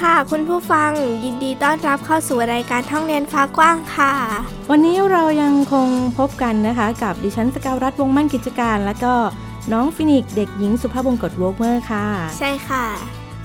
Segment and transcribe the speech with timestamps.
[0.00, 0.90] ค่ะ คุณผู้ฟัง
[1.24, 4.12] ยินดีต้อนรับเข้าสู่รายการห้องเรียนฟ้ากว้างค่ะ
[4.70, 9.12] วันนี้เรายังคงพบกันนะคะ กับดิฉันสกาวรัฐวงมั่นกิจการ แล้วก็
[9.72, 12.06] น้องฟินิกเด็กหญิงสุภาพบงกตวอล์กเมอร์ค่ะ
[12.38, 12.86] ใช่ค่ะ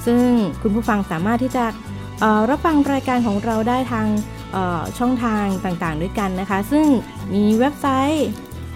[0.05, 0.23] ซึ่ง
[0.61, 1.65] คุณผู้ฟังสามารถที่จะ
[2.49, 4.07] รับฟังรายการของเราได้ทาง
[4.97, 6.85] ช่องทางต่างๆ ด้วยกันนะคะ ซึ่ง
[7.33, 8.27] มีเว็บไซต์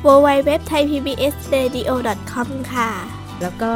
[0.06, 2.92] www.thaipbsradio.com ค่ะ
[3.42, 3.74] แล้วก็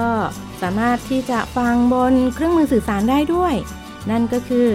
[0.61, 3.55] สามารถที่จะฟังบนเครื่องมือสื่อสารได้ด้วย
[4.09, 4.69] นั่นก็คือ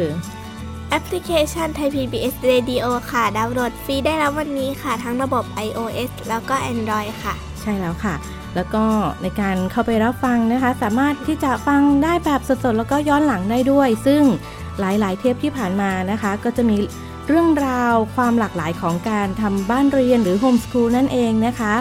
[0.91, 8.15] แอปพลิเคชันไทย PBS Radio ค่ะ ดาวน์โหลดฟรีได้แล้ววันนี้ค่ะ ทั้งระบบ iOS แล้วก็ Android ค่ะ ใช่แล้วค่ะ
[8.55, 8.85] แล้วก็
[9.23, 14.23] ในการเข้าไปรับฟังนะคะ สามารถที่จะฟังได้แบบสดๆ แล้วก็ย้อนหลังได้ด้วย ซึ่ง
[14.81, 16.77] หลายๆ เทปที่ผ่านมานะคะ ก็จะมี
[17.29, 21.75] เรื่องราวความหลากหลายของการทำบ้านเรียนหรือโฮมสคูลนั่นเองนะคะ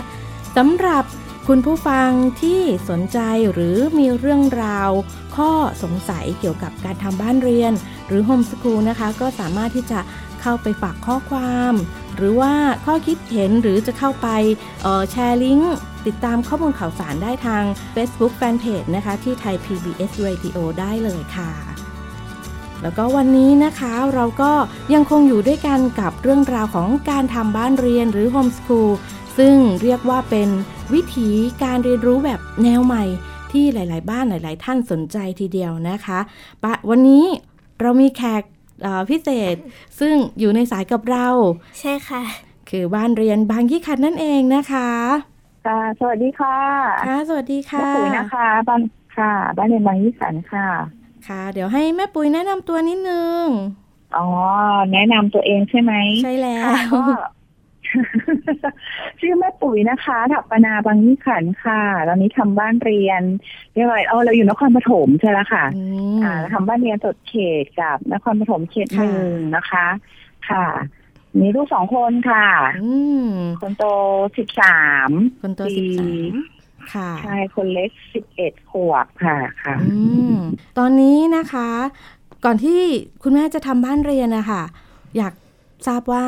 [0.58, 1.04] สำหรับ
[1.50, 2.10] คุณผู้ฟัง
[2.42, 3.20] ที่สนใจ
[3.54, 4.90] หรือมีเรื่องราว
[5.38, 5.52] ข้อ
[5.84, 7.74] สงสัยเกี่ยวกับการทำบ้านเรียน
[8.08, 10.00] หรือโฮมสกูลนะคะ ก็สามารถที่จะ
[10.42, 11.74] เข้าไปฝากข้อความ
[12.18, 12.54] หรือว่า
[12.86, 14.28] ข้อคิดเห็นหรือจะเข้าไป
[15.12, 17.64] แชร์ลิงก์ติดตามข้อมูลข่าวสารได้ทาง
[17.96, 21.52] Facebook Fanpage นะคะ ที่ไทย PBS Radio ได้เลยค่ะ
[22.82, 24.52] แล้วก็วันนี้นะคะเราก็
[24.94, 28.92] ยังคงอยู่ด้วยกันกับเรื่องราวของการทำบ้านเรียนหรือโฮมสกูล
[29.38, 30.50] ซึ่งเรียกว่าเป็น
[30.94, 31.30] วิถี
[31.64, 33.04] การเรียนรู้แบบแนวใหม่
[33.52, 36.20] ที่หลาย ๆ บ้านหลาย ๆ ท่านสนใจทีเดียวนะคะ
[36.64, 37.26] ปะวันนี้
[37.82, 38.44] เรามีแขก
[39.10, 39.56] พิเศษ
[40.00, 41.28] ซึ่งอยู่ในสายกับเรา
[41.80, 42.24] ใช่ค่ะ
[42.70, 44.90] คือบ้านเรียนบางยี่ขัดนั่นเองนะคะ
[45.66, 46.58] ค่ะสวัสดีค่ะ
[47.08, 48.82] ค่ะ สวัสดีค่ะแม่ปุ๋ยนะคะบ้าน
[49.18, 50.68] ค่ะ บ้านเรียนบางยี่ขันค่ะ
[51.28, 53.46] ค่ะ เดี๋ยวให้แม่ปุ๋ยแนะนำตัวนิดนึง
[54.18, 54.28] อ๋อ
[54.94, 56.90] แนะนำตัวเองใช่ไหมใช่แล้ว
[59.20, 63.22] ชื่อแม่ปุ๋ยนะคะถัปนาบางยี่ขันค่ะ ตอนนี้ทำบ้านเรียน
[63.74, 65.66] เรียกว่าเออเราอยู่นครปฐมใช่แล้วค่ะ
[66.24, 69.86] อ่าทำบ้านเรียนสดเขตกับนครปฐมเขตหนึ่งนะคะ
[70.50, 70.66] ค่ะ
[71.40, 72.48] มีลูกสองคนค่ะ
[73.62, 73.84] คนโต
[74.38, 75.10] สิบสาม
[75.42, 76.34] คนโตสิบสาม
[76.94, 79.76] ค่ะใช่คนเล็กสิบเอ็ดขวบค่ะค่ะ
[80.78, 81.70] ตอนนี้นะคะ
[82.46, 82.82] ก่อนที่
[83.24, 84.64] คุณแม่จะทำบ้านเรียนนะคะ
[85.18, 85.34] อยาก
[85.88, 86.26] ทราบว่า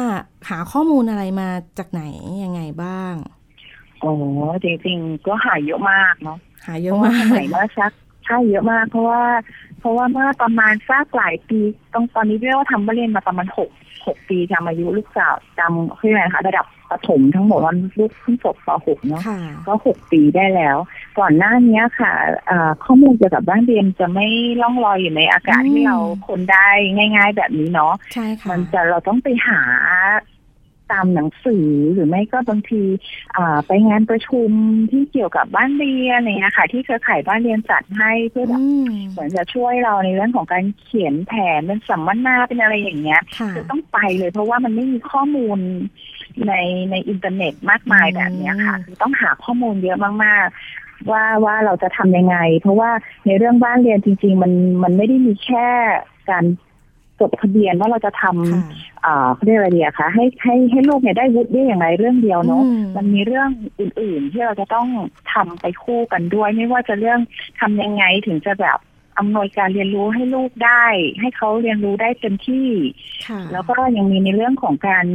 [0.49, 2.03] หาข้อมูลอะไรมาจากไหน
[2.43, 3.13] ยังไงบ้าง
[4.03, 4.13] อ๋อ
[4.63, 7.91] จริงๆก็หาเยอะมากเนาะหาเยอะมากหายมาสัก
[8.25, 9.23] ใช่เยอะมาก เพราะว่า
[9.79, 11.59] เพราะว่าเมื่อประมาณสักหลายปี
[11.93, 13.69] ตรงตอนนี้เรียกว่าทำมาเรียนมาประมาณหก
[14.07, 19.21] หกปีจำอายุลูกสาวจำคือไงคะระดับประถมทั้งหมดวันลูกเพิ่งจบป .6 เนาะ
[19.67, 20.77] ก็หกปีได้แล้ว
[21.19, 22.13] ก่อนหน้านี้ค่ะ
[22.83, 24.27] ข้อมูลเกี่ยวกับบ้านเรียนจะไม่
[24.61, 25.97] ล่องลอยอยู่ในอากาศที่เรา
[26.27, 29.61] คนได้ง่าย ๆ แบบนี้เนาะใช่ค่ะมันจะเราต้องไปหา
[30.91, 32.83] ตามหนังสือหรือไม่ก็บางที
[33.67, 34.49] ไปงานประชุม
[34.91, 38.61] ที่เกี่ยวกับบ้านเรียนอะไรเงี้ยค่ะ ที่เครือข่ายบ้านเรียนจัดให้เพื่อแบบ
[39.11, 43.21] เหมือนจะช่วยเราในเรื่องของการเขียนแผนเป็นสัมมนาเป็นอะไรอย่างเงี้ย
[43.57, 45.59] จะต้องไปเลยเพราะว่ามันไม่มีข้อมูล
[46.47, 46.53] ใน
[46.91, 52.91] ในอินเทอร์เน็ตมากมายแบบนี้ค่ะคือต้องหาข้อมูลเยอะมากๆ ว่าว่าเราจะทำยังไง เพราะว่า
[53.25, 54.51] ในเรื่องบ้านเรียนจริง ๆ มัน
[54.83, 55.67] มันไม่ได้มีแค่
[56.29, 56.43] การ
[57.19, 62.63] จดทะเบียนว่าเราจะทำอ่าเรียกอะไรดีอะคะให้ให้ให้ลูกเนี่ยได้วุฒิได้อย่างไรเรื่องเดียวเนาะ
[62.95, 63.49] มันมีเรื่อง
[63.79, 64.87] อื่น ๆ ที่เราจะต้อง
[65.33, 67.19] ทำไปคู่กันด้วย ไม่ว่าจะเรื่อง
[67.59, 68.79] ทำยังไงถึงจะแบบ
[69.19, 70.85] อำนวยการเรียนรู้ให้ลูกได้
[71.19, 72.69] ให้เขาเรียนรู้ได้เต็มที่
[73.51, 75.05] แล้วก็ยังมีในเรื่องของการ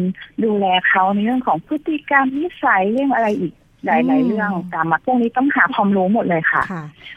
[0.45, 3.53] ดูแลเขาในเรื่องของพฤติกรรมนิสัยเรื่องอะไรอีก
[3.85, 6.63] หลาย ๆ เรื่องตามมาพวกนี้ต้องหาความรู้หมดเลยค่ะ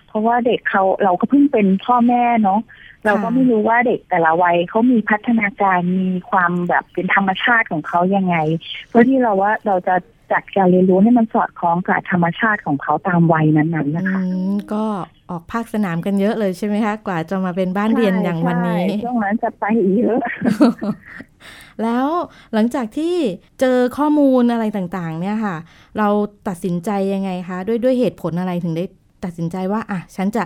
[0.08, 2.60] เพราะว่าเด็กเขาเราก็เพิ่งเป็นพ่อแม่เนาะ
[3.06, 8.36] เราก็ไม่รู้ว่าเด็กแต่ละวัยเขามีพัฒนาการมีความแบบเป็นธรรมชาติของเขายังไง
[8.90, 9.96] เพื่อที่เราว่าเราจะ
[10.32, 14.22] จัดการเรียนรู้ให้มันสอดคล้องกับธรรมชาติของเขาตามวัยนั้นๆนะคะ
[14.74, 14.84] ก็
[15.30, 19.64] ออกภาคสนามกันเยอะเลยใช่ไหมคะ กว่าจะมาเป็นบ้านเรียนอย่างวันนี้ช่วงนั้นจะไป
[19.98, 20.20] เยอะ
[21.84, 22.08] แล้ว
[22.54, 23.16] หลังจากที่
[23.60, 25.56] เจอข้อมูลอะไรต่างๆ เนี่ยค่ะ
[25.98, 26.08] เรา
[26.48, 28.86] ตัดสินใจยังไงคะ ด้วยด้วยเหตุผลอะไรถึงได้
[29.26, 30.44] ตัดสินใจว่าอะฉันจะ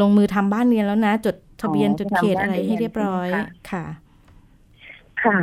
[0.00, 3.28] ลงมือทำบ้านเรียนแล้วนะ จดทะเบียนจดเขตอะไรให้เรียบร้อย
[3.70, 3.84] ค่ะ
[5.24, 5.40] ค่ะ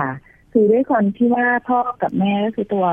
[0.54, 2.88] คือด้วยคนที่ว่าพ่อกับแม่ก็คือตัว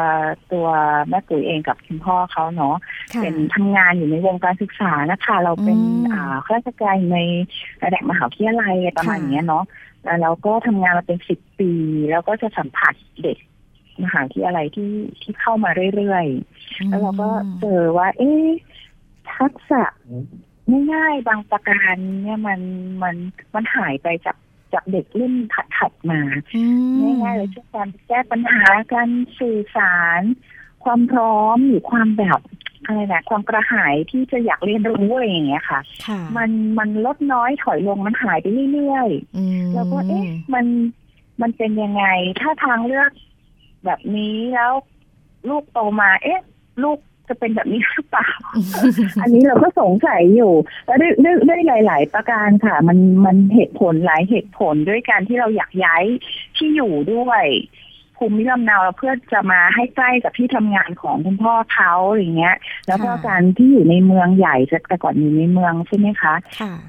[0.52, 0.66] ตัว
[1.08, 2.76] แม่ตุ๋ยเองกับคุณพ่อเขาเนาะ
[3.22, 5.78] เป็นทำงานอยู่ในวงการศึกษานะคะ เราเป็น
[6.12, 7.18] อ่าข้าราชการใน
[7.84, 9.64] ระดับมหาวิทยาลัยประมาณนี้เนาะ
[10.06, 11.72] แล้วเราก็ทำงานมาเป็นสิบปี
[12.10, 13.38] แล้วก็จะสัมผัสเด็ก
[14.04, 14.92] มหาวิทยาลัยที่
[15.22, 17.28] ที่เข้ามาเรื่อยๆ แล้วเราก็
[17.60, 18.48] เจอว่า เอ๊ะ
[19.34, 19.82] ทักษะ
[20.92, 22.60] ง่ายๆบางประการเนี่ยมัน
[23.02, 23.16] มัน
[23.54, 24.36] มันหายไปจาก
[24.72, 25.34] จากเด็กรุ่น
[25.76, 26.20] ถัดๆมา
[27.00, 28.62] ง่ายๆเลยเช่นการแก้ปัญหา
[28.94, 29.08] การ
[29.40, 30.20] สื่อสาร
[30.84, 32.40] ความพร้อมหรือความแบบ
[32.86, 35.80] อะไรนะความกระหายที่จะอยากเรียนรู้อะไรอย่างเงี้ยค่ะ
[36.36, 40.24] มันมันลดน้อยถอยลงมันหายไปเรื่อยๆแล้วก็เอ๊ะ
[40.54, 40.66] มัน
[41.40, 42.04] มันเป็นยังไง
[42.40, 43.10] ถ้าทางเลือก
[43.84, 44.72] แบบนี้แล้ว
[45.48, 46.40] ลูกโตมา เอ๊ะ
[46.84, 46.98] ลูก
[47.28, 48.28] จะเป็นแบบนี้หรือเปล่า
[49.22, 50.52] อันนี้เราก็สงสัยอยู่
[50.86, 51.12] แล้วด้วย
[51.48, 56.04] ด้วยหลาย ๆ ประการค่ะ มันมันเหตุผลหลายเหตุผลด้วยการที่เราอยากย้าย
[56.56, 57.44] ที่อยู่ด้วย
[58.16, 62.56] ภูมิลำเนาเพื่อจะมาให้ใกล้กับที่ทำงานของคุณพ่อเขาอย่างเงี้ย
[62.88, 64.56] แล้วก็การที่อยู่ในเมืองใหญ่
[64.88, 66.34] แต่ก่อนอยู่ในเมืองใช่ไหมคะ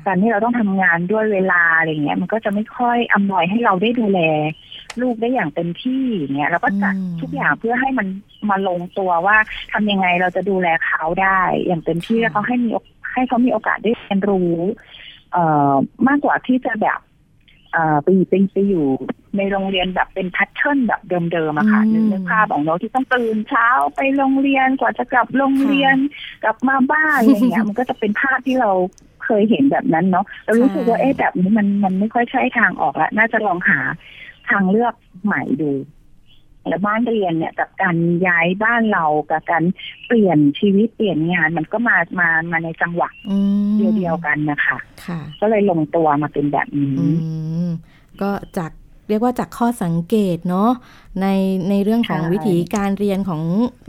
[0.06, 4.20] การที่เราต้องทำงานด้วยเวลาอะไรเงี้ย มันก็จะไม่ค่อยอำนวยให้เราได้ดูแล
[5.02, 8.08] ลูกได้อย่างเต็มที่เงี้ยเราก็จัดทุกอย่างเพื่อให้มัน
[8.50, 9.38] มาลงตัวว่า
[9.72, 12.70] ทำยังไงเราจะดูแลเขาได้ อย่างเต็มที่แล้วเขาให้มี
[13.14, 14.56] ให้เขามีโอกาสได้เรียนรู้
[15.32, 15.76] เอ่อ
[16.08, 17.00] มากกว่าที่จะแบบ
[18.04, 18.88] ไปไปไปอยู่
[19.38, 21.02] ในโรงเรียนแบบเป็นแพทเทิร์นแบบ
[21.32, 25.96] เดิมๆอะค่ะนึกภาพของเราที่ต้องตื่นเช้าไปโรงเรียนกว่าจะกลับโรงเรียน
[26.44, 28.72] กลับมาบ้านอะไรเงี้ยมันก็จะเป็นภาพที่เรา
[29.26, 33.80] เคยเห็นแบบนั้นเนาะเรารู้สึกว่าเอ๊ะแบบนี้มันมันไม่ค่อยใช่ทางออกแล้วน่าจะลองหา
[34.50, 34.94] ทางเลือก
[35.24, 35.72] ใหม่ดู
[36.68, 37.96] แล้วบ้านเรียนเนี่ยกับการ
[38.28, 39.64] ย้ายบ้านเรากับการ
[40.08, 43.10] เปลี่ยนชีวิตเปลี่ยนงาน มันก็มามามาในจังหวะ
[43.78, 46.94] เดียวเดียวกันนะคะค่ะก็เลยลงตัวมาเป็นแบบนี้
[48.22, 48.72] ก็จาก
[49.10, 50.70] เรียกว่าจากข้อสังเกตเนาะ
[51.22, 51.28] ใน
[51.70, 53.42] ในเรื่องของวิธีการเรียนของ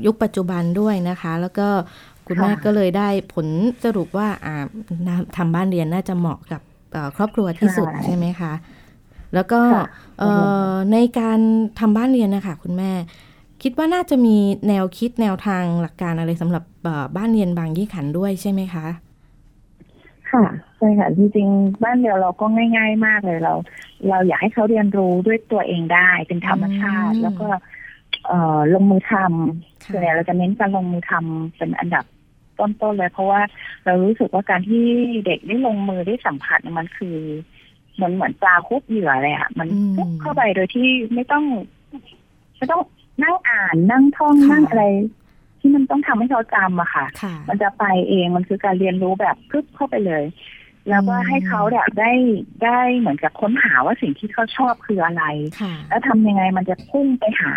[0.07, 1.69] ยุคปัจจุบันด้วยนะคะ แล้วก็
[2.27, 3.47] คุณแม่ก็เลยได้ผล
[3.85, 4.55] สรุปว่าอ่า
[5.37, 6.61] ทำบ้านเรียนน่าจะเหมาะกับ
[7.17, 8.53] ครอบครัวที่สุดใช่ไหมคะ
[9.35, 9.61] แล้วก็
[10.93, 11.39] ในการ
[11.79, 12.93] ทำบ้านเรียนนะคะคุณแม่
[13.63, 14.37] คิดว่าน่าจะมี
[14.69, 16.65] แนวคิดแนวทางหลักการอะไรสำหรับ
[17.17, 18.87] บ้านเรียนบางยี่ขันด้วยใช่ไหมคะ
[20.31, 20.45] ค่ะ
[20.77, 23.55] ใช่ค่ะจริงๆบ้านเดียวเราก็ง่าย ๆ มากเลยเรา
[24.09, 27.49] เราอยากให้เขาเรียนรู้ด้วยตัวเองได้เป็นธรรมชาติ แล้วก็
[28.27, 32.05] เอ่อลงมือทำส่วนใหญ่เราจะเน้นการลงมือทำเป็นอันดับ
[32.59, 33.41] ต้นๆเลย เพราะว่า
[33.85, 34.85] เรารู้สึกว่าการที่
[35.27, 37.19] เด็กได้ลงมือได้สัมผัสมันคือ
[37.95, 41.45] เหมือนเหมือนปลาคุบเหยื่อเลยอะ มันคุบเข้าไปโดยที่ไม่ต้อง
[42.57, 42.83] ไม่ต้อง
[43.23, 44.85] นั่งอ่านนั่งท่องนั่งอะไร
[45.61, 47.07] ที่มันต้องทำให้เขาจำอะค่ะ
[47.49, 50.23] มันจะไปเองมันคือการเรียนรู้แบบพึบเข้าไปเลย
[50.91, 52.13] แล้วก็ให้เขาเนี่ยได้
[52.65, 55.25] ได้เหมือนกับค้นหาว่าสิ่งที่เขาชอบคืออะไร
[55.89, 57.53] แล้วทำยังไงมันจะพุ่งไปหา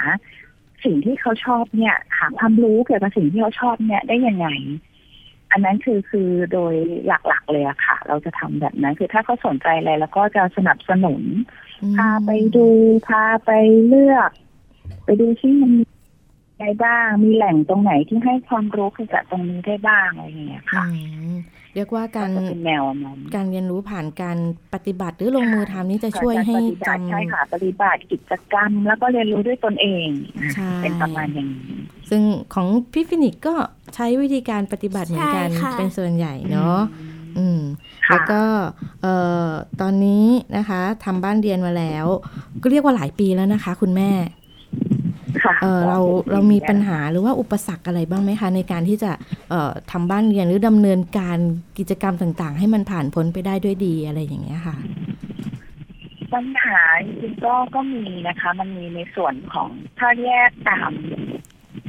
[0.83, 4.47] สิ่งที่เขาชอบเนี่ย หาความรู้เกี่ยวกับสิ่งที่เขาชอบเนี่ยได้ยังไง
[5.51, 6.73] อันนั้นคือคือโดย
[7.07, 11.23] หลักๆเลยอะค่ะ เราจะทำแบบนั้น คือถ้าเขาสนใจอะไรแล้วก็จะสนับสนุน
[11.97, 12.67] พาไปดู
[13.07, 13.51] พาไป
[13.87, 14.31] เลือก
[15.05, 15.90] ไปดูที่มันมีอะ
[16.61, 20.83] ไรบ้าง มีแหล่งตรงไหนที่ให้ความรู้เกี่ยวกับตรงนี้ได้บ้างอะไรอย่างเงี้ยค่ะ
[21.75, 22.29] เรียกว่าการ
[22.65, 24.37] แนวนั้นการเรียนรู้ผ่านการ
[24.73, 26.55] ปฏิบัติหรือลงมือทำนี่จะช่วยให้
[26.87, 30.07] จำใช่ค่ะปฏิบัติกิจกรรม แล้วก็เรียนรู้ด้วยตนเอง
[30.81, 31.79] เป็นประมาณอย่างนี้
[32.09, 32.23] ซึ่ง
[32.53, 33.53] ของพี่ฟินิกก็
[33.95, 36.79] ใช้วิธีการปฏิบัติเหมือนกันเป็นส่วนใหญ่เนาะ
[37.37, 37.61] อืม
[38.09, 38.41] แล้วก็
[39.01, 39.15] เอ่
[39.47, 39.49] อ
[39.81, 40.25] ตอนนี้
[40.57, 42.05] นะคะทำบ้านเรียนมาแล้ว
[42.61, 44.11] ก็เรียกว่าหลายปีแล้วนะคะ คุณแม่
[45.61, 45.99] เออเรา
[46.31, 49.11] เรามีปัญหาหรือว่าอุปสรรคอะไรบ้างไหมคะ ในการที่จะ
[49.49, 51.37] เอ่อทำบ้านเรียนหรือดำเนินการ
[51.77, 54.75] กิจกรรมต่างๆ ให้มันผ่านพ้นไปได้ด้วยดีอะไรอย่างเงี้ยค่ะ
[56.33, 59.67] ปัญหาจริงๆก็ก็มีนะคะ มันมีในส่วนของ
[59.99, 60.91] ถ้าแยกตาม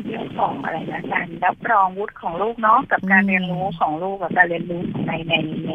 [0.06, 5.34] เรื่องของอะไรนะการรับรองวุฒิของลูกเนาะกับการเรียนรู้ของลูกกับการเรียนรู้ในใน
[5.64, 5.70] ใน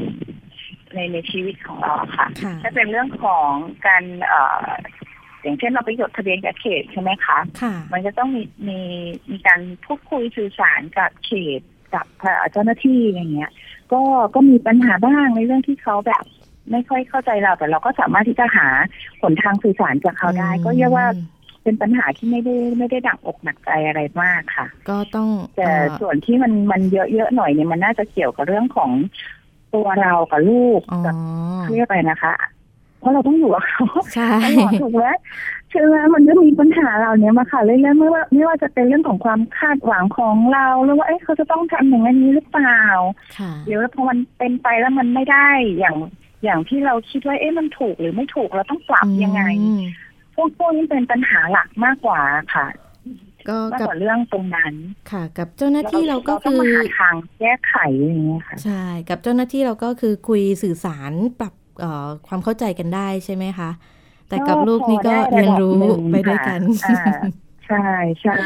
[0.93, 2.27] ในในชีวิตของเราค่ะ
[2.63, 3.51] ถ้าเป็นเรื่องของ
[3.87, 4.03] การ
[4.86, 8.79] เอ่ออย่างเช่นเราไปจดทะเบียนกับเขตใช่ไหมคะค่ะ มันจะต้องมีมี
[9.31, 11.61] มีการพูดคุยสื่อสารกับเขต
[11.93, 12.05] กับ
[12.51, 13.51] เจ้าหน้าที่อย่างเงี้ย
[13.93, 14.01] ก็
[14.35, 16.23] ก็มีปัญหาบ้างในเรื่องที่เขาแบบ
[16.71, 18.67] ไม่ค่อยเข้าใจเราแต่เราก็สามารถที่จะหา
[19.21, 21.07] ผลทางสื่อสารจากเขาได้ ก็เรียกว่า
[21.63, 28.91] เป็นปัญหาที่ไม่ได้ไม่ได้ดักอกหนักใจอะไรมากค่ะ ก็ต้องแต่ส่วนที่มันมันเยอะๆหน่อยเนี่ยมันน่าจะเกี่ยวกับเรื่องของ
[29.73, 31.15] ตัวเรากับลูกกับ
[31.69, 32.33] เรียกไปนะคะ
[32.99, 33.85] เพราะเราต้องอยู่กับเขา
[34.15, 34.31] ใช่
[34.81, 35.05] ถูกไหม
[35.69, 42.81] ใช่ไหมมันก็มีปัญหาเราเนี้ยมาค่ะเรื่อยๆไม่ว่าไม่ว่าจะเป็นเรื่องของความคาดหวังของเราหรือว่าเอ้เขาจะต้องทำอย่างนี้หรือเปล่า
[43.65, 45.49] เดี๋ยวพอมันเป็นไปแล้วมันไม่ได้
[45.79, 45.95] อย่าง
[46.43, 49.41] อย่างที่เราคิดว่าเอ๊ะมันถูกหรือไม่ถูกเราต้องปรับยังไง
[50.35, 52.21] พวกพวกนี้เป็นปัญหาหลักมากกว่า
[52.55, 52.67] ค่ะ
[53.49, 54.73] ก็มากกับกว่าเรื่องตรงนั้น
[55.11, 57.75] ค่ะ กับเจ้าหน้าที่เราก็ต้คืองอมาหาทางแก้ไข
[58.05, 61.66] อย่างเงี้ยค่ะใช่ กับเจ้าหน้าที่เราก็คือคุยสื่อสารปรับเอ่อ
[62.27, 63.69] ความเข้าใจกันได้ใช่ไหมคะ
[64.29, 67.19] แต่กับลูกนี่ก็พอได้เรียนรู้ระดับหนึ่งไปด้วยกันค่ะอ่า
[67.67, 67.87] ใช่
[68.21, 68.37] ใช่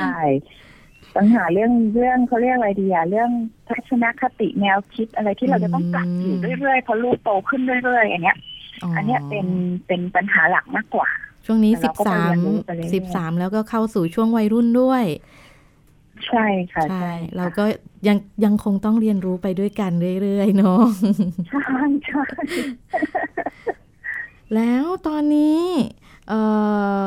[1.16, 3.30] ปัญหาเรื่องเรื่องเขาเรียกอะไรดีอะเรื่อง
[3.68, 8.38] ทัศนคติแนวคิดอะไรที่เราจะต้องปรับอยู่เรื่อยๆเพราะลูกโตขึ้นเรื่อยๆอย่างเงี้ย
[8.96, 9.46] อันเนี้ยเป็น
[9.88, 11.10] เป็นปัญหาหลักมากกว่า
[11.46, 15.04] ช่วงนี้แต่สิบเราก็สามไปเรียนรู้ไปเรื่อยๆสิบสามแล้วก็เข้าสู่ช่วงวัยรุ่นด้วย
[16.28, 17.64] ใช่ค่ะใช่ใช่ เราก็
[18.08, 20.82] ยังยังคงต้องเรียนรู้ไปด้วยกันเรื่อยๆเนาะ
[21.50, 22.24] ใช่ใช่
[24.56, 25.62] แล้วตอนนี้
[26.28, 26.42] เอ่
[27.04, 27.06] อ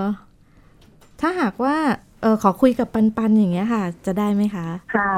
[1.20, 1.76] ถ้าหากว่า
[2.20, 5.12] เออขอคุยกับปันปันอย่างเงี้ยค่ะ จะได้ไหมคะ ค่ะ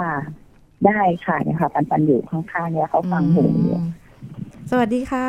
[0.86, 3.84] ได้ค่ะเนี่ยค่ะ ปันปันอยู่ข้างๆเนี่ยเขาฟังหูอยู่อืม
[4.70, 5.28] สวัสดีค่ะ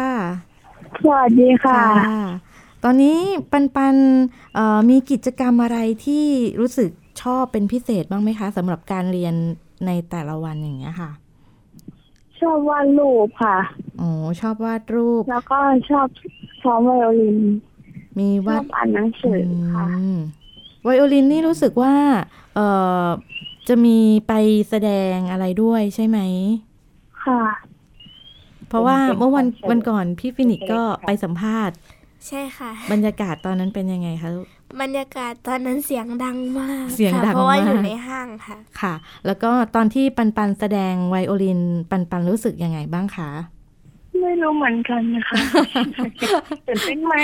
[1.04, 1.82] สวัสดีค่ะ
[2.84, 3.18] ตอนนี้
[3.52, 3.96] ปันปัน
[4.56, 6.26] เอ่อมีกิจกรรมอะไรที่
[6.60, 6.90] รู้สึก
[7.22, 9.36] ชอบเป็นพิเศษบ้างไหมคะสำหรับการเรียน
[9.86, 11.12] ในแต่ละวันอย่างเงี้ยค่ะ
[12.42, 13.58] ชอบวาดรูปค่ะ
[14.02, 14.10] อ๋อ
[14.42, 16.08] ชอบวาดรูป แล้วก็ชอบ
[16.64, 17.40] ซ้อมไวโอลิน
[18.20, 19.42] มีชวาอดบอ่านหนังสือ
[19.74, 20.18] ค่ะอืม
[20.84, 21.94] ไวโอลินนี่รู้สึกว่า
[22.56, 22.68] เอ่
[23.04, 23.06] อ
[23.68, 24.34] จะมีไป
[24.70, 26.20] แสดงอะไรด้วยใช่ไหม
[27.26, 27.44] ค่ะ
[28.68, 31.76] เพราะว่าเป็นเมื่อวันคอนเสิร์ตวันก่อนพี่ฟินิกซ์ก็เล็กๆค่ะไปสัมภาษณ์
[32.28, 34.48] ใช่ค่ะ บรรยากาศตอนนั้นเป็นยังไงคะลูก
[34.82, 38.94] บรรยากาศตอนนั้นเสียงดังมากเสียงค่ะดังเพราะว่าอยู่มากในห้างค่ะค่ะ
[39.26, 41.60] แล้วก็ตอนที่ปันปันแสดงไวโอลิน
[41.90, 43.30] ปันปันรู้สึกยังไงบ้างคะ
[44.22, 45.36] ไม่รู้เหมือนกันนะคะ
[46.68, 47.16] ตื่นเต้นไหม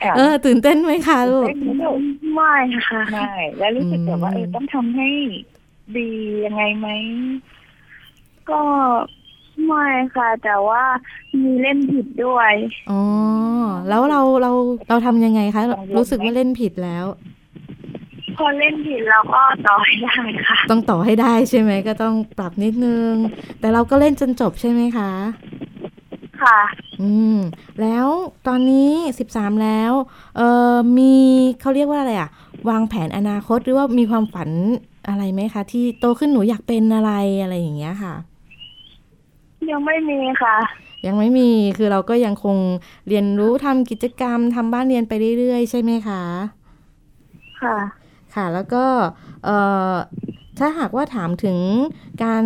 [0.00, 1.98] แอบเออ ตื่นเต้นไหมคะลูกเต้นไหมลูก
[2.34, 2.54] ไม่
[2.88, 5.08] ค่ะไม่แล้วรู้สึกแบบว่าอืมเออต้องทำให้
[5.96, 6.08] ดี
[6.44, 6.88] ยังไงไหม
[8.50, 8.60] ก็
[9.66, 10.82] ไม่ค่ะ แต่ว่า
[11.42, 12.52] มีเล่นผิดด้วย
[12.90, 13.02] อ๋อ
[13.88, 14.52] แล้วเราเรา
[14.88, 15.62] เราทำยังไงคะ
[15.96, 17.06] รู้สึกว่าเล่นผิดแล้ว
[18.36, 20.16] พอเล่นผิดเราก็ต่อให้ได้
[20.48, 23.12] ค่ะ ต้องต่อให้ได้ใช่ไหมก็ต้องปรับนิดนึง
[23.60, 25.10] แต่เราก็เล่นจนจบใช่ไหมคะ
[26.42, 26.58] ค่ะ
[27.02, 27.36] อืม
[27.80, 28.06] แล้ว
[28.46, 29.92] ตอนนี้สิบสามแล้ว
[30.36, 30.40] เอ
[30.72, 31.14] อมี
[31.60, 32.30] เขาเรียกว่าอะไรอะ
[32.70, 34.50] วางแผนอนาคตหรือว่ามีความฝัน
[35.08, 37.12] อะไรไหมคะ ที่โตขึ้นหนูอยากเป็นอะไร
[37.42, 38.14] อะไรอย่างเงี้ยค่ะ
[39.70, 40.56] ยังไม่มีค่ะ
[41.06, 42.58] ยังไม่มีคือเราก็ยังคง
[43.08, 46.22] เรียนรู้ทำกิจกรรมทำบ้านเรียนไปเรื่อยๆ ใช่ไหมคะ
[47.60, 47.76] ค่ะ
[48.34, 48.84] ค่ะแล้วก็
[49.44, 49.56] เอ่
[49.92, 49.94] อ
[50.58, 51.58] ถ้าหากว่าถามถึง
[52.24, 52.44] การ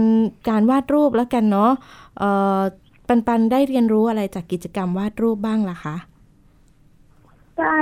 [0.49, 1.73] การวาดรูปแล้วกันเนาะ
[2.19, 2.61] เอ่อ
[3.09, 5.97] ปันปันได้เรียนรู้อะไรจากกิจกรรมวาดรูปบ้างล่ะคะ
[7.59, 7.79] ได้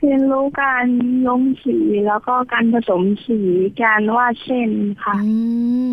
[0.00, 0.86] เรียนรู้การ
[1.28, 3.40] ลงสีแล้วก็การผสมสี
[3.82, 4.70] การวาดเส้น
[5.04, 5.20] ค่ะ อื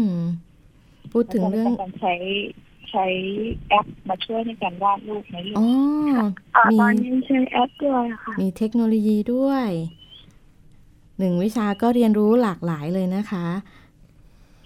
[0.04, 0.06] ม
[1.14, 2.14] พูดถึงเรื่องการใช้
[2.92, 3.06] ใช้
[3.70, 5.68] แอปมาช่วยในการวาดรูปไหมลูกอ๋อ
[6.56, 9.68] อ่ามีตอนนี้ใช้แอปด้วยค่ะ มีเทคโนโลยีด้วย
[11.20, 13.48] หนึ่งวิชาก็เรียนรู้หลากหลายเลยนะคะ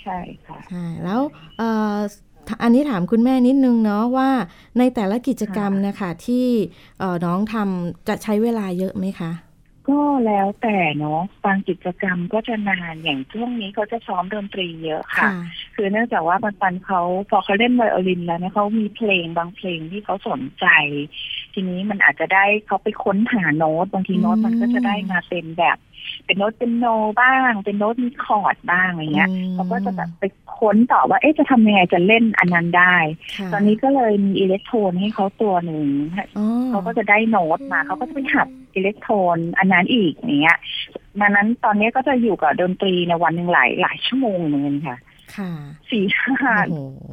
[0.02, 1.22] ใช่ค่ะใช่แล้ว
[1.58, 1.98] เอ่อ
[2.64, 4.30] อันนี้ถามคุณแม่นิดนึงเนาะว่า
[4.78, 6.46] ในแต่ละกิจกรรมนะคะที่
[7.00, 9.32] เอ่อน้องทำจะใช้เวลาเยอะไหมคะ
[9.90, 15.30] ก็แล้วแต่เนาะบางกิจกรรมก็จะนานอย่างช่วงนี้เขาจะซ้อมดนตรีเยอะค่ะ
[15.76, 20.66] คือเนื่องจากว่าปันปันเขาพอเขาเล่นไวโอลินแล้วเนี่ยเขามีเพลงบางเพลงที่เขาสนใจ
[21.60, 25.78] ทีนี้มันอาจจะได้เขาไปค้นหาโน้ตบางทีโน้ตมันก็จะได้มาเป็นแบบ
[26.26, 26.86] เป็นโน้ตเป็นโน
[27.22, 30.24] บ้าง เป็นโน้ตมีคอร์ดบ้างอะไรเงี้ยอืมเขาก็จะแบบไป
[30.58, 32.96] ค้นต่อว่าเอ๊ะจะทำยังไงจะเล่นอันนั้นได้
[33.38, 35.88] ค่ะตอนนี้ก็เลยมีอิเล็กโทรนให้เขาตัวหนึ่ง
[36.38, 40.58] อ๋อเขาก็จะได้โน้ตมาเขาก็จะไปหัดอิเล็กโทรนอันนั้นอีกอย่างเงี้ย
[41.22, 44.98] ดังนั้นตอนนี้ก็จะอยู่กับดนตรีในวันหนึ่งหลายหลายชั่วโมงเหมือนกันค่ะ
[45.38, 45.52] ค่ะ
[45.90, 47.06] สี่ห้าโอ้โห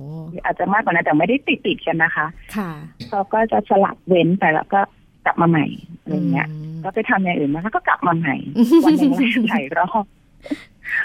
[0.45, 2.27] อาจจะมากกว่านั้นแต่ไม่ได้ติดติดๆกันนะคะ
[2.57, 2.71] ค่ะ
[3.09, 4.81] เขาก็จะสลับเว้นไปแล้วก็
[5.25, 5.67] กลับมาใหม่
[6.01, 8.37] อะไรเงี้ยอืมก็ไปทำอย่างอื่นมาแล้วก็กลับมาใหม่
[8.85, 9.13] วันหนึ่ง
[9.51, 10.05] หลายรอบ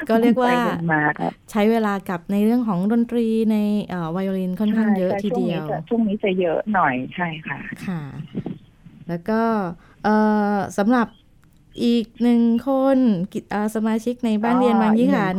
[0.10, 3.58] ก็เรียกว่าไปนมาครับใช้เวลากับในเรื่องของดนตรีใน
[3.90, 8.02] เอ่อไวโอลินค่อนข้างเยอะใช่ทีเดียวช่งนี้จะช่วงนี้จะเยอะหน่อยใช่ค่ะ ค่ะ
[9.08, 9.42] แล้วก็
[10.04, 10.16] เอ่
[10.54, 11.08] อสำหรับ
[11.84, 12.98] อีกหนึ่งคน
[13.34, 15.38] กิจเอ่อสมาชิกในบ้านเรียนบางยี่ขัน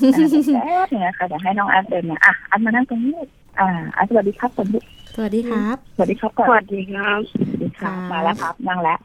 [0.00, 3.14] อีกหงคนนะอ่าแป๊บนึงนะคะเดี๋ยวให้น้องอาร์ตเดินมาอะอาร์ตมานั่งตรงนี้
[3.58, 4.80] อ่าอาร์ตสวัสดีครับคนที่
[5.14, 8.98] สวัสดีครับ สวัสดีครับก่อนสวัสดีครับสวัสดีครับค่ะมาแล้วครับนั่งแล้ว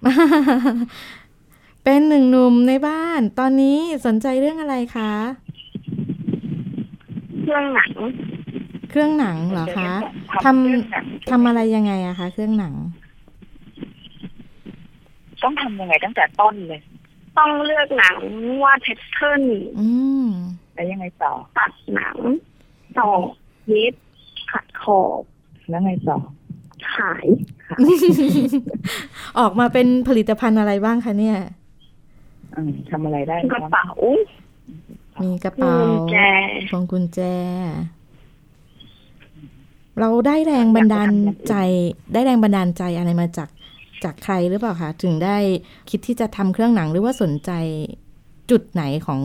[1.84, 5.12] เป็นหนึ่งหนุ่มในบ้าน ตอนนี้สนใจเรื่องอะไรคะ
[7.42, 7.92] เครื่องหนัง
[8.90, 9.92] เครื่องหนังเหรอคะ
[10.46, 12.74] ทำทำอะไรยังไงอะคะ เครื่องหนัง
[15.44, 16.82] ต้องทำยังไงตั้งแต่ต้นเลย
[17.38, 18.16] ต้องเลือกหนัง
[18.64, 19.44] วาดแพทเทิร์น
[19.80, 19.88] อื
[20.23, 20.23] ม
[20.84, 22.18] แล้วยังไงต่อ ตัดหนัง
[23.00, 23.10] ต่อ
[23.68, 23.96] เย็บ
[24.52, 25.22] ขัดขอบ
[25.70, 26.18] แล้วไงต่อ
[26.96, 27.28] ขาย
[29.40, 31.38] ออกมาเป็นผลิตภัณฑ์อะไรบ้างคะเนี่ย
[32.90, 33.88] ทำอะไรได้กระเป๋า
[35.22, 35.76] มีกระเป๋า
[36.72, 37.20] พวงกุญแจ
[40.00, 41.12] เราได้แรงบันดาล
[41.50, 41.56] ใจ
[42.14, 43.50] ได้แรงบันดาลใจอะไรมาจาก
[44.04, 45.38] จากใครหรือเปล่าคะถึงได้
[45.90, 47.52] คิดที่จะทำเครื่องหนังหรือว่าสนใจ
[48.52, 49.22] จุดไหนของ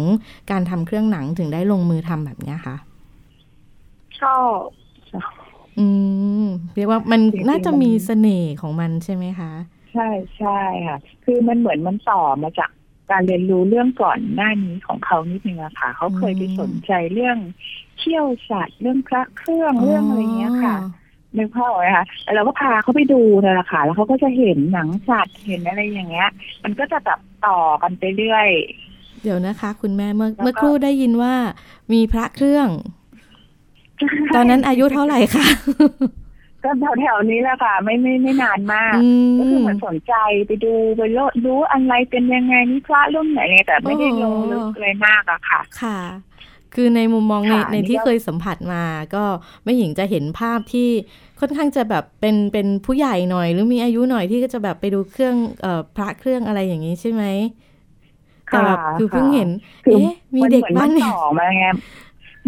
[0.51, 2.77] การทำเครื่องหนังถึงได้ลงมือทำแบบนี้คะ
[4.21, 4.59] ชอบ
[5.79, 5.87] อื
[6.45, 9.53] มเรียกว่ามันน่าจะมีเสน่ห์ของมันใช่ไหมคะ
[9.93, 10.09] ใช่
[10.39, 12.71] ใช่ค่ะ คือมันเหมือนมันต่อมาจาก
[13.11, 17.39] การเรียนรู้เรื่องก่อนหน้านี้ของเขานิดนึงอะค่ะ เขาเคยไปสนใจเรื่อง
[17.99, 20.77] เที่ยวสัตว์เรื่องพระเครื่องเรื่องอะไรเงี้ยค่ะ
[21.39, 26.29] นึกภาพไหมคะเราก็พาเขาไปดูนั่นแหละค่ะ แล้วเขาก็จะเห็นหนังสัตว์เห็นอะไรอย่างเงี้ย
[26.65, 28.49] มันก็จะแบบต่อกันไปเรื่อย
[29.23, 31.35] เดี๋ยวนะคะ คุณแม่เมื่อเมื่อครู่ได้ยินว่า
[31.93, 32.69] มีพระเครื่อง
[34.35, 35.47] ตอนนั้นอายุเท่าไหร่คะ
[36.65, 36.71] ก็
[37.01, 38.95] แถวๆนี้แหละค่ะ ไม่ไม่ไม่นานมาก
[39.39, 40.15] ก็คือเหมือนสนใจ
[40.47, 45.99] ไปดูไปโลดรู้อะไรเป็นยังไงนี่พระรุ่นไหนแต่ไม่ได้ลงลึกเลยมากอะค่ะ ค่ะ
[46.75, 48.85] คือในมุมมองในในที่เคยสัมผัสมา
[49.15, 49.25] ก็
[49.65, 50.89] ไม่หญิงจะเห็นภาพที่
[51.41, 57.25] ค่อนข้างจะแบบเป็นเป็นผู้ใหญ่หน่อย หรือมีอายุหน่อยที่ก็จะแบบไปดูเครื่องเอ่อพระเครื่องอะไรอย่างนี้ใช่ไหม
[58.51, 59.49] แต่แบบคือเพิ่งเห็น
[59.85, 61.67] เอ๊ะ มีเด็กบ้านเนี่ยมาไง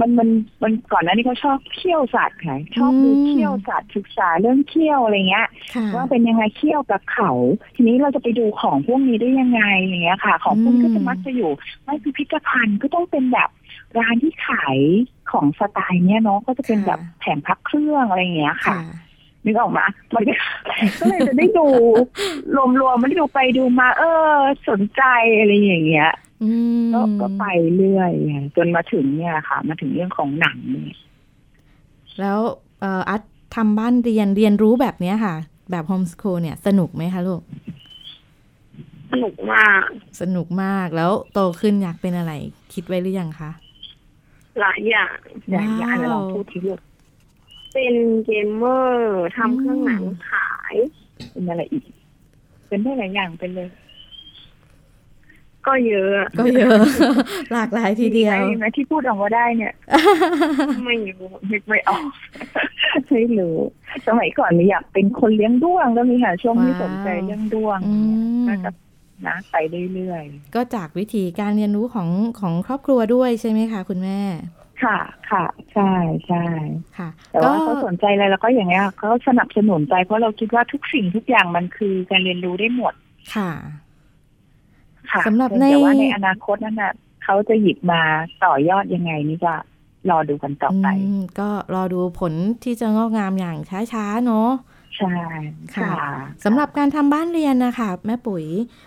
[0.01, 0.29] มันมัน
[0.63, 5.47] มันก่อนหน้านี้เขาชอบเคี่ยวสัตว์ค่ะชอบดูเคี่ยวสัตว์ศึกษาเรื่องเคี่ยวอะไรเงี้ย
[5.95, 7.31] ว่าเป็นยังไงเคี่ยวกับเขา
[7.75, 11.51] ทีนี้เราจะไปดูของพวกนี้ได้ยังไงอย่างเงี้ยค่ะ ของพวกก็จะมักจะอยู่
[11.85, 13.51] ไม่พิพิธภัณฑ์ก็ต้องเป็นแบบ
[13.99, 14.79] ร้านที่ขาย
[15.31, 18.77] ของสไตล์เนี้ยเนาะก็จะเป็นแบบแผงพักเครื่องอะไรเงี้ยค่ะ
[19.45, 20.23] นึกออกมามัน
[21.01, 21.67] ก็เลยจะได้ดู
[22.81, 24.37] รวมๆมันดูไปดูมา เออ
[24.69, 25.03] สนใจ
[25.39, 26.11] อะไรอย่างเงี้ย
[26.95, 27.45] ก็ก็ไป
[27.77, 28.13] เรื่อย
[28.57, 30.99] จนมาถึงเนี่ยค่ะ มาถึงเรื่องของหนังเนี่ย
[32.21, 32.39] แล้ว
[32.81, 33.23] เอ่ออัด
[33.55, 35.35] ทำบ้านเรียนเรียนรู้แบบเนี้ยค่ะ
[35.71, 37.43] แบบโฮมสคูลเนี่ย สนุกไหมคะลูก
[39.13, 39.83] สนุกมาก
[40.21, 42.33] สนุกมากแล้วโตขึ้นอยากเป็นอะไร
[42.73, 43.51] คิดไว้หรือยังคะ
[44.61, 45.17] หลายอย่าง
[45.51, 46.79] หลายอย่างลองพูดทีเดียว
[47.73, 50.75] เป็นเกมเมอร์ทำเครื่องหนังขาย
[51.31, 51.85] เป็นอะไรอีก
[52.69, 53.69] เป็นได้หลายอย่างเป็นเลย
[55.67, 56.79] ก็เยอะ ก็เยอะ
[57.53, 59.75] หลากหลายทีเดียวไหมที่พูดออกมาได้เนี่ย
[60.87, 62.05] ไม่รู้นึกไม่ออก
[63.11, 63.57] ไม่รู้
[64.07, 67.79] สมัยก่อนมีอยากเป็นคนเลี้ยงด้วงก็มีค่ะช่วงที่สนใจเรื่องด้วง
[68.49, 68.71] ก็จะ
[69.27, 69.57] นะไป
[69.95, 72.09] เรื่อยๆ ก็จากวิธีการเรียนรู้ของ
[72.41, 74.21] ของครอบครัวด้วยใช่ไหมคะ คุณแม่
[74.83, 74.99] ค่ะ
[75.31, 75.93] ค่ะ ใช่
[76.27, 76.45] ใช่
[76.97, 82.95] ค่ะ แต่ว่าเขาสนใจอะไรแล้วก็อย่างเงี้ยเขาสนับสนุนใจเพราะเราคิดว่าทุกสิ่งทุกอย่างมันคือการเรียนรู้ได้หมด
[83.35, 83.51] ค่ะ
[85.27, 86.93] สำหรับในแต่ว่าในอนาคตนั่นน่ะ
[87.25, 88.03] เขาจะหยิบมา
[88.45, 89.55] ต่อยอดยังไงนี่ก็
[90.11, 90.87] รอดูกันต่อไป
[91.41, 92.33] ก็รอดูผล
[92.65, 93.57] ที่จะงอกงามอย่าง
[93.93, 94.51] ช้าๆเนาะ
[95.01, 95.21] ใช่
[95.77, 95.93] ค่ะ
[96.45, 98.45] สำหรับการทำบ้านเรียนนะคะแม่ปุ๋ย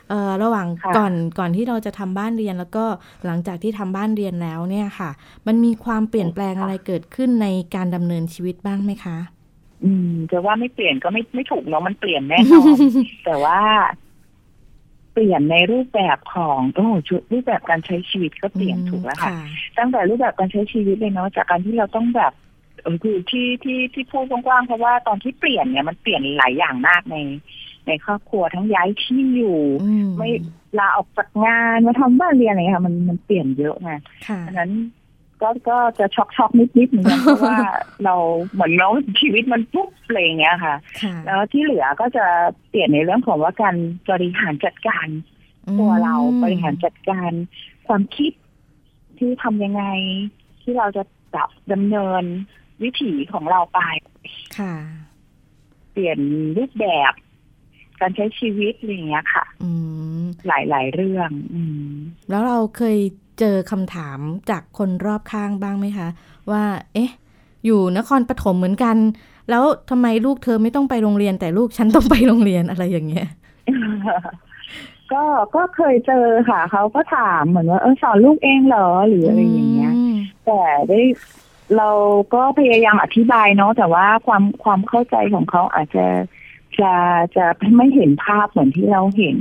[0.10, 2.86] เอ่อระหว่างก่อนก่อนที่เราจะทำบ้านเรียน แล้วก็
[3.26, 5.10] หลังจากที่ทำบ้านเรียนแล้วเนี่ยค่ะ
[5.48, 9.18] มันมีความเปลี่ยนแปลงอะไรเกิดขึ้นในการดำเนินชีวิตบ้างไหมคะ
[9.84, 12.78] อืมจะว่าไม่เปลี่ยนก็ไม่ไม่ถูกเนาะมันเปลี่ยนแน่นอน
[13.26, 13.60] แต่ว่า
[15.14, 19.32] เปลี่ยนในรูปแบบของโอ้ชุดรูปแบบการใช้ชีวิตก็เปลี่ยนถูกแล้วค่ะ
[19.78, 22.34] ตั้งแต่รูปแบบการใช้ชีวิตเลยเนาะจากการที่เราต้องแบบ
[23.04, 27.18] คือที่ที่ที่พูดกว้างๆเพราะว่าตอนที่เปลี่ยนเนี่ยมันเปลี่ยนหลายอย่างมากใน
[27.88, 29.60] ในครอบครัวทั้งย้ายที่อยู่
[30.18, 30.30] ไม่
[30.80, 33.92] ลาออกจากงานมาทำบ้านเรียนอะไรค่ะมันมันเปลี่ยนเยอะไง
[34.48, 34.72] ดังนั้น
[35.42, 37.58] ก็ก็จะช็อกช็อกนิดนิดเหมือนกันเพราะว่า
[38.06, 38.16] เรา
[38.54, 38.90] เหมือนเรา
[39.22, 40.76] ชีวิตมันปุ๊บอะไรอย่างเงี้ยค่ะ
[41.26, 42.26] แล้วที่เหลือก็จะ
[42.70, 43.76] เปลี่ยนในเรื่องของว่าการ
[44.12, 45.08] บริหารจัดการ
[45.80, 47.32] ตัวเราบริหารจัดการ
[47.88, 48.32] ความคิด
[49.18, 49.84] ที่ทำยังไง
[50.62, 52.24] ที่เราจะแบบดำเนิน
[52.84, 53.80] วิถีของเราไป
[54.58, 54.76] ค่ะ
[55.92, 56.20] เปลี่ยน
[56.58, 57.14] รูปแบบ
[58.02, 59.72] การใช้ชีวิตอะไรอย่างเงี้ยค่ะ อื
[60.20, 61.94] ม หลายๆเรื่อง อืม
[62.30, 62.98] แล้วเราเคย
[63.40, 64.20] เจอคำถาม
[64.50, 66.08] จากคนรอบข้างบ้างไหมคะ
[66.52, 67.12] ว่า เอ๊ะ
[67.66, 68.98] อยู่นครปฐมเหมือนกัน
[69.50, 73.28] แล้วทำไมลูกเธอไม่ต้องไปโรงเรียนแต่ลูกฉันต้องไปโรงเรียนอะไรอย่างเงี้ย
[75.14, 75.24] ก็
[75.56, 79.92] ก็เคยเจอค่ะ เขาก็ถามเหมือนว่าเออสอนลูกเองเหรอหรืออะไรอย่างเงี้ย
[80.46, 81.00] แต่ได้
[81.78, 81.90] เรา
[82.34, 86.06] ก็พยายามอธิบายเนาะแต่ว่าความความเข้าใจของเขาอาจจะ
[86.82, 86.94] จะ
[87.38, 87.46] จะ
[87.78, 89.38] ไม่เห็นภาพเหมือนที่เราเห็น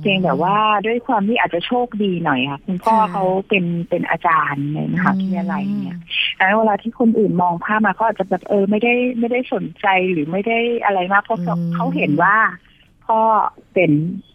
[0.00, 5.98] เพียงแต่ว่าด้วยความที่อาจจะโชคดีหน่อยค่ะคุณพ่อเขาเป็นเป็นอาจารย์ในมหาวิทยาลัยเนี่ย
[6.38, 11.40] แล้วเวลาที่คนอื่นมองภาพมาเขาอาจจะแบบเออไม่ได้ไม่ได้สนใจหรือไม่ได้อะไรมากเพราะ
[11.74, 12.36] เขาเห็นว่า
[13.06, 13.20] พ่อ
[13.74, 13.90] เป็น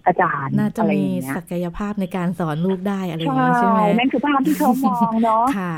[0.05, 1.01] อาจารย์น่าจะมี
[1.35, 5.73] ศักยภาพในการสอนลูกได้อะไรอย่างนี้ใช่ไหมนั่นคือภาพที่เขามองเนาะค่ะ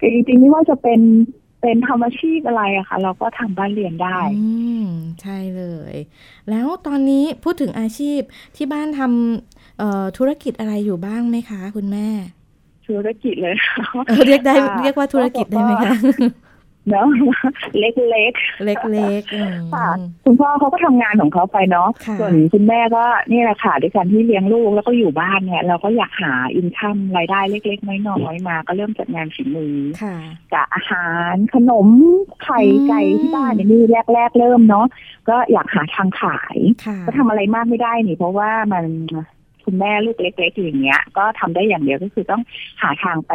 [0.00, 1.00] จริงๆไม่ว่าจะเป็น
[1.60, 4.48] เป็นทำอาชีพอะไรอะคะเราก็ทำบ้านเรียนได้ อื
[4.84, 4.86] ม
[5.22, 5.94] ใช่เลย
[6.50, 8.20] แล้วตอนนี้พูดถึงอาชีพ
[8.56, 12.08] ที่บ้านทำเอ่อธุรกิจอะไรอยู่บ้างไหมคะ คุณแม่
[12.86, 15.92] ธุรกิจเลยค่ะเออเรียกได้ค่ะเรียกว่าธุรกิจได้ไหมคะ
[16.90, 17.08] เนาะ
[17.78, 19.88] เล็กเล็กๆอืมๆค่ะ
[20.24, 30.16] คุณพ่อเขาก็ทำงานของเขาไปเนาะค่ะส่วนคุณแม่ก็นี่แหละค่ะด้วยการที่เลี้ยงลูกแล้วก็อยู่บ้านเนี่ย เราก็อยากหาอินคัมรายได้เล็ก ๆ น้อยๆมา ก็เริ่มจากงานฝีมือค่ะ
[30.52, 31.88] กับอาหารขนม
[32.44, 33.82] ไข่อืมไก่ที่บ้านเนี่ยนี่
[34.14, 34.86] แรกๆเริ่มเนาะ
[35.28, 38.84] ก็อยากหาทางขายค่ะก็ทำอะไรมากไม่ได้นี่เพราะว่ามัน
[39.64, 42.42] คุณแม่ลูกเล็กๆอย่างเงี้ย ก็ทำได้อย่างเดียวก็คือต้อง
[42.82, 43.32] หาทางไป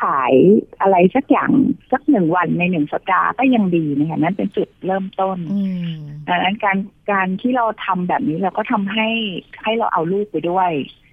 [0.00, 0.34] ขาย
[0.80, 1.50] อะไรสักอย่าง
[1.92, 5.94] สักหนึ่งวันในหนึ่งสัปดาห์ก็ยังดีนะคะนั่นเป็นจุดเริ่มต้นอืม
[6.28, 6.78] ดังนั้นการ
[7.10, 9.08] การที่เราทำแบบนี้เราก็ทำให้
[9.62, 10.70] ให้เราเอาลูกไปด้วย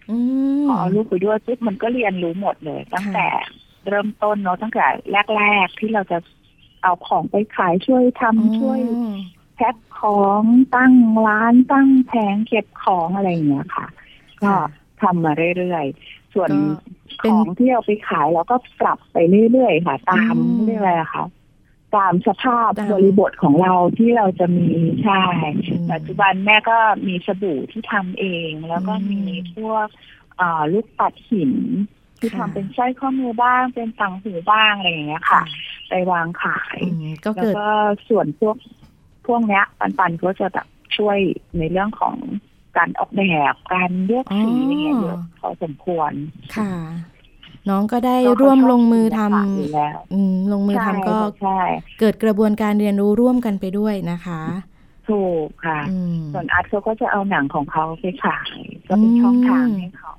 [0.10, 0.18] อื
[0.64, 3.28] มพอเอาลูกไปด้วยปุ๊บมันก็เรียนรู้หมดเลย ตั้งแต่
[3.88, 4.86] เริ่มต้นเนาะตั้งแต่
[5.38, 6.18] แรก ๆ ที่เราจะ
[6.84, 9.16] เอาของไปขายช่วยทำช่วยอืม
[9.56, 10.44] แพ็คของ
[10.76, 10.94] ตั้ง
[11.28, 13.88] ร้านตั้งแผงเก็บของอะไรอย่างเงี้ยค่ะ
[14.42, 14.60] ก็ค่ะ
[15.02, 16.58] ทำมาเรื่อยๆ ส่วนก็
[17.22, 19.18] ของที่เอาไปขายเราก็ปรับไป
[19.52, 21.26] เรื่อยๆค่ะ ตามอืมเรียกอะไรอะคะ
[21.96, 24.70] ตามสภาพตามบริบทของเราที่เราจะมี
[25.04, 25.22] ใช่
[25.68, 26.78] อืมปัจจุบันแม่ก็
[27.08, 29.88] มีสบู่ที่ทำเอง แล้วก็อืมมีพวก
[30.40, 31.54] อ่าลูกปัดหิน
[32.20, 35.42] ที่ค่ะทำเป็นสร้อยข้อมือบ้าง เป็นต่างหูบ้างอะไรอย่างเงี้ยค่ะ
[35.90, 37.70] ไปวางขายอืมก็แล้วเกิดก็
[38.10, 38.56] ส่วนพวก
[39.28, 41.18] พวกเนี้ย ปันปันก็จะแบบช่วย
[41.58, 42.16] ในเรื่องของ
[42.78, 46.12] การออกแบบการเลือกสีอ๋อออะไรเงี้ยเยอะพอสมควร
[46.56, 46.72] ค่ะ
[47.70, 51.60] น้องก็ได้เพาะเขาร่วมชอบลงมือทศิลปะอยู่แล้วำอืมลงมือทำก็ใช่
[52.00, 54.42] เกิดกระบวนการเรียนรู้ร่วมกันไปด้วยนะคะ
[55.10, 58.52] ถูกค่ะอืมส่วนอาร์ตเขาก็จะเอาหนังของเขาไปขาย
[58.88, 60.14] ก็เป็นช่องทางให้เขา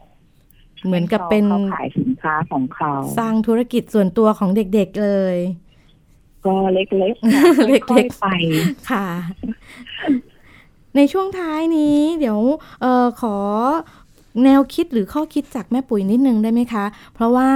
[0.87, 5.37] เหมือนกับเป็นเขาขายสินค้าของเขา สร้างธุรกิจส่วนตัวของเด็กๆเลย
[6.47, 8.27] ก็เล็กๆค่ะเล็กๆค่อยๆไป
[8.91, 9.07] ค่ะ
[10.97, 12.41] ในช่วงท้ายนี้เดี๋ยว
[12.81, 13.37] เออขอ
[14.45, 17.49] แนวคิดหรือข้อคิดจากแม่ปุ๋ยนิดนึงได้ไหมคะ เพราะว่า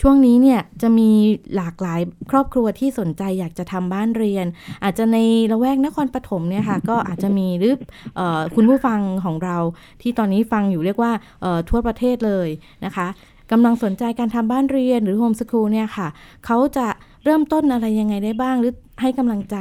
[0.00, 1.10] ช่วงนี้เนี่ยจะมี
[1.56, 4.46] หลากหลายครอบครัวที่สนใจอยากจะทำบ้านเรียน
[4.84, 5.18] อาจจะใน
[5.52, 7.74] ละแวกนครปฐมเนี่ยค่ะ ก็อาจจะมีหรือ
[8.16, 9.56] เออคุณผู้ฟังของเรา
[10.02, 12.48] ที่ตอนนี้ฟังอยู่เรียกว่าเอ่อทั่วประเทศเลย
[12.84, 13.06] นะคะ
[13.50, 16.08] กำลังสนใจการทำบ้านเรียนหรือโฮมสคูลเนี่ยค่ะ
[16.46, 16.86] เขาจะ
[17.24, 19.56] เริ่มต้นอะไรยังไงได้บ้างหรือให้กำลังใจ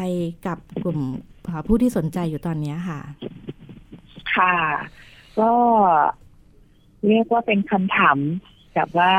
[0.47, 1.32] กับกลุ่มเอ่อ
[1.67, 2.99] ผู้ที่สนใจอยู่ตอนเนี้ยค่ะ
[4.35, 4.55] ค่ะ
[5.39, 5.51] ก็
[7.07, 8.17] เรียกว่าเป็นคำถาม
[8.73, 9.13] แบบว่า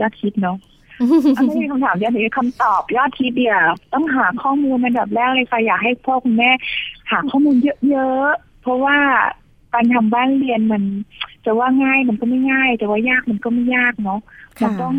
[0.00, 0.58] ยอดคิดเนาะ
[1.00, 3.58] อะไม่ใช่คำถามยอดฮิตคำตอบยอดฮิตเดียว
[3.94, 6.50] ต้องหาข้อมูลเป็นแบบแรกเลยค่ะอยากให้พ่อคุณแม่
[7.10, 7.56] หาข้อมูล
[7.90, 8.98] เยอะๆเพราะว่า
[9.74, 10.82] การทำบ้านเรียนมัน
[11.44, 14.20] จะว่าง่ายมันก็ไม่ง่าย จะว่ายากมันก็ไม่ยากเนาะ
[14.58, 14.96] ค่ะมันต้อง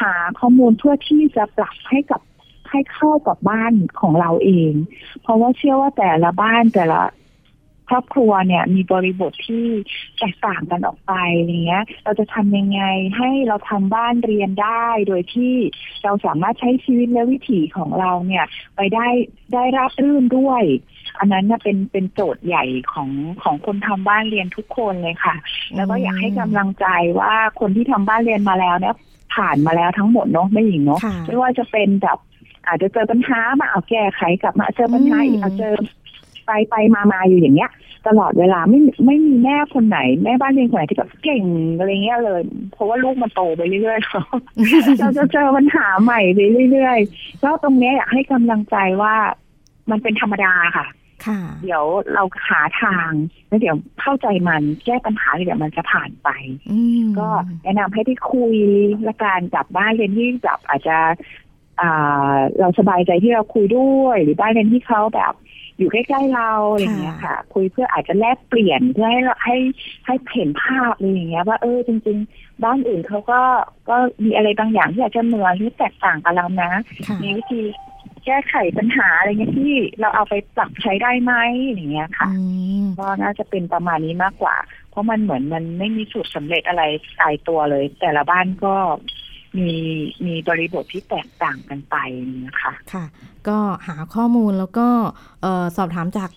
[0.00, 2.20] หาข้อมูลเพื่อที่จะปรับให้กับ
[2.70, 4.72] ให้เข้ากับบ้านของเราเอง
[5.22, 7.00] เพราะว่าเชื่อว่าแต่ละบ้านแต่ละ
[7.88, 9.66] ครอบครัวเนี่ยมีบริบทที่
[10.18, 12.82] แตกต่างกันออกไปอย่างเงี้ย เราจะทำยังไง
[13.16, 15.54] ให้เราทำบ้านเรียนได้ โดยที่
[16.04, 18.44] เราสามารถใช้ชีวิตและวิถีของเราเนี่ย
[18.76, 19.08] ไปได้
[19.52, 20.62] ได้ราบรื่นด้วย
[21.18, 23.10] อันนั้นน่ะเป็นเป็นโจทย์ใหญ่ของ
[23.42, 25.34] ของคนทำบ้านเรียนทุกคนเลยค่ะ
[25.74, 26.86] แล้วก็อยากให้กำลังใจ
[27.20, 28.96] ว่าคนที่ทำบ้านเรียนมาแล้วเนี่ย
[29.34, 32.18] ผ่านมาแล้วทั้งหมดเนาะไม่หญิงเนาะค่ะไม่ว่าจะเป็นแบบ
[32.66, 35.74] อาจจะเจอปัญหามาเอาแก้ไขกลับมาเจอปัญหาอีกอืมเอาเจอ
[36.46, 37.70] ไปไปมามาอยู่อย่างเงี้ย
[38.06, 41.44] ตลอดเวลาไม่ไม่มีแม่คนไหน แม่บ้านเรียนคนไหนที่แบบเก่ง
[41.78, 42.40] อะไรเงี้ยเลย
[42.72, 46.40] เพราะว่าลูกมันโตไปเรื่อยๆเราจะเจอปัญหาใหม่ไป
[46.72, 49.14] เรื่อยๆก็ตรงเนี้ยอยากให้กำลังใจว่า
[49.90, 50.86] มันเป็นธรรมดาค่ะ
[51.26, 53.10] ค่ะเดี๋ยวเราหาทาง
[53.48, 56.28] แล้วเดี๋ยวเข้าใจมันแก้ปัญหาเดี๋ยวมันจะผ่านไป
[56.70, 57.28] อืมก็
[57.62, 58.54] แนะนำให้ได้คุย
[59.04, 61.45] และการกลับบ้านเรียนที่แบบอาจจะอ่า
[62.60, 65.34] เราสบายใจที่เราคุยด้วย หรือบ้านเรียนที่เขาแบบ
[65.78, 69.56] อยู่ใกล้ๆเราอะไรอย่างเงี้ยค่ะ คุยเพื่ออาจจะแลกเปลี่ยนเพื่อให้เราให้
[70.06, 73.40] ให้เห็นภาพอะไรอย่างเงี้ย ว่าเออจริง ๆ บ้านอื่นเขาก็
[73.88, 76.70] ก็มีอะไรบางอย่างที่อาจจะเหมือนหรือแตกต่างกับเรานะ
[77.06, 77.60] ค่ะมีวิธี
[78.24, 81.32] แก้ไขปัญหาอะไรเงี้ยที่เราเอาไปปรับใช้ได้ไหม
[81.68, 82.44] อย่างเงี้ยค่ะอื
[82.84, 84.56] มก็น่าจะเป็นประมาณนี้มากกว่า
[84.90, 86.82] เพราะมันเหมือนมันไม่มีสูตรสำเร็จอะไร
[87.20, 88.74] ตายตัวเลย แต่ละบ้านก็
[89.58, 89.70] มี
[90.26, 91.96] มีบริบทที่แตกต่างกันไป
[92.46, 93.04] นะคะค่ะ
[93.48, 94.88] ก็หาข้อมูลแล้วก็
[95.42, 96.30] เอ่อสอบถามจาก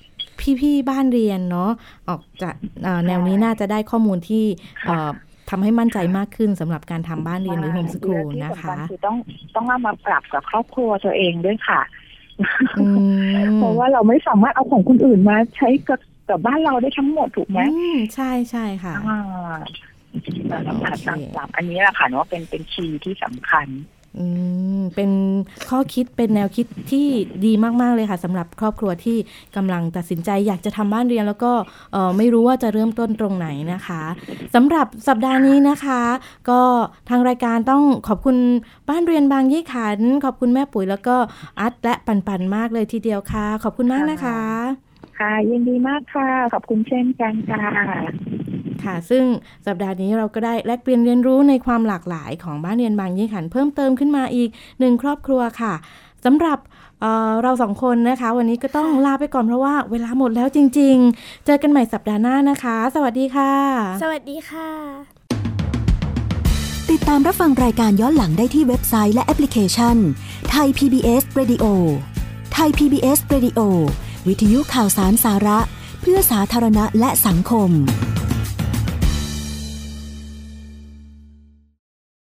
[0.62, 1.71] พี่ๆบ้านเรียนเนาะ
[2.10, 4.43] ออกจากเอ่อแนวนี้น่าจะได้ข้อมูลที่
[4.88, 5.12] เอ่อ
[5.49, 9.17] ทำให้มั่นใจมากขึ้นสำหรับการทำบ้านเรียนหรือโฮมสกูลที่นะสำคะคือต้อง
[9.55, 11.82] ต้องเอามาปรับกับครอบครัวตัวเองด้วยค่ะ
[12.79, 12.88] อื
[13.43, 18.93] มเพราะว่าเราไม่สามารถเอาของคนอื่นมาใช้กับกับบ้านเราได้ทั้งหมดถูกไหมอืมใช่ใช่ค่ะ
[20.52, 23.67] อ่าเราต้องหาทางโอเคปรับอันนี้แหละค่ะเนาะเป็นเป็นคีย์ที่สำคัญ
[24.17, 24.26] อื
[24.80, 25.12] มเป็น
[25.69, 27.08] ข้อคิดเป็นแนวคิดที่
[27.45, 29.17] ดีมาก ๆ เลยค่ะสำหรับครอบครัวที่
[29.56, 31.52] กำลังตัดสินใจอยากจะทำบ้านเรียน แล้วก็
[32.17, 34.04] ไม่รู้ว่าจะเริ่มต้นตรงไหนนะคะ
[34.56, 36.02] สำหรับสัปดาห์นี้นะคะ
[36.50, 36.62] ก็
[37.10, 38.38] ทางรายการต้องขอบคุณ
[38.89, 41.15] บ้านเรียนบางยี่ขัน ขอบคุณแม่ปุ๋ยแล้วก็
[41.60, 44.39] อัดและปันปันมากเลยทีเดียวค่ะ ขอบคุณมากนะคะ
[45.19, 47.69] ค่ะยินดีมากค่ะ ขอบคุณเช่นกันค่ะ
[48.86, 49.24] ค่ะ ซึ่ง
[49.68, 55.74] สัปดาห์นี้เราก็ได้แลกเปลี่ยนเรียนรู้ในความหลากหลายของบ้านเรียนบางยี่ขันเพิ่มเติมขึ้นมาอีกหนึ่งครอบครัวค่ะ
[56.26, 56.60] สำหรับ
[57.02, 63.54] เเราสองคนนะคะ วันนี้ก็ต้องลาไปก่อนเพราะว่าเวลาหมดแล้วจริง ๆ เจอกันใหม่สัปดาห์หน้านะคะ สวัสดีค่ะ
[64.04, 64.70] สวัสดีค่ะ
[66.92, 69.98] ติดตามรับฟังรายการย้อนหลังได้ที่เว็บไซต์และแอปพลิเคชัน
[70.50, 71.65] ไทย PBS Radio
[72.54, 73.60] ไทย PBS Radio
[74.28, 75.60] วิทยุข่าวสารสาระ
[76.02, 77.70] เพื่อสาธารณะและสังคม